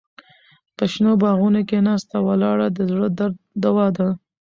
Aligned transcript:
په 0.75 0.83
شنو 0.91 1.11
باغونو 1.21 1.61
کې 1.69 1.77
ناسته 1.87 2.17
ولاړه 2.27 2.67
د 2.71 2.79
زړه 2.91 3.07
درد 3.17 3.37
دوا 3.63 3.87
ده. 3.97 4.07